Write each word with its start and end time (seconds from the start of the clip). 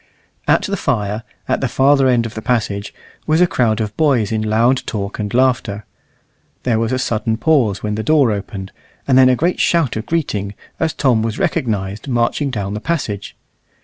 At 0.47 0.63
the 0.63 0.77
fire, 0.77 1.21
at 1.47 1.61
the 1.61 1.67
farther 1.67 2.07
end 2.07 2.25
of 2.25 2.33
the 2.33 2.41
passage, 2.41 2.91
was 3.27 3.39
a 3.39 3.45
crowd 3.45 3.79
of 3.79 3.95
boys 3.97 4.31
in 4.31 4.41
loud 4.41 4.81
talk 4.87 5.19
and 5.19 5.31
laughter. 5.31 5.85
There 6.63 6.79
was 6.79 6.91
a 6.91 6.97
sudden 6.97 7.37
pause 7.37 7.83
when 7.83 7.93
the 7.93 8.01
door 8.01 8.31
opened, 8.31 8.71
and 9.07 9.15
then 9.15 9.29
a 9.29 9.35
great 9.35 9.59
shout 9.59 9.95
of 9.95 10.07
greeting, 10.07 10.55
as 10.79 10.91
Tom 10.93 11.21
was 11.21 11.37
recognized 11.37 12.07
marching 12.07 12.49
down 12.49 12.73
the 12.73 12.79
passage. 12.81 13.35